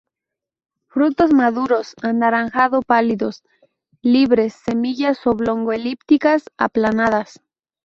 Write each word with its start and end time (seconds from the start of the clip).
Frutos 0.87 1.31
maduros 1.31 1.93
anaranjado 2.01 2.81
pálidos, 2.81 3.43
libres; 4.01 4.55
semillas 4.55 5.19
oblongo-elípticas, 5.27 6.45
aplanadas. 6.57 7.39